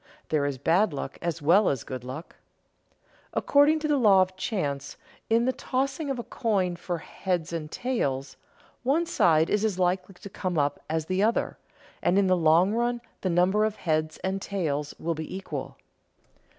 [0.29, 2.37] There is bad luck as well as good luck.
[3.35, 4.97] According to the law of chance,
[5.29, 8.35] in the tossing of a coin for "heads and tails,"
[8.81, 11.59] one side is as likely to come up as the other,
[12.01, 15.77] and in the long run the number of heads and tails will be equal.